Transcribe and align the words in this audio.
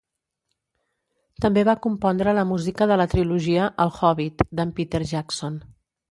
També 1.43 1.63
va 1.67 1.75
compondre 1.83 2.33
la 2.37 2.45
música 2.51 2.87
de 2.91 2.97
la 3.01 3.07
trilogia 3.11 3.67
"El 3.85 3.93
Hobbit" 3.99 4.41
d'en 4.61 4.73
Peter 4.81 5.03
Jackson. 5.13 5.61